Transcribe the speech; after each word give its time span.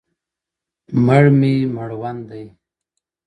o 0.95 0.97
مړ 1.05 1.23
مي 1.39 1.55
مړوند 1.75 2.21
دی 2.29 2.43
ـ 2.49 2.53